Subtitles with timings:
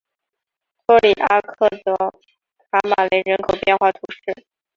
[0.87, 4.47] 托里阿克德卡马雷人口变化图示